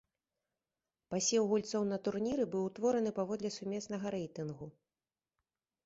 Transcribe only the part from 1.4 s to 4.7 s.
гульцоў на турніры быў утвораны паводле сумеснага рэйтынгу.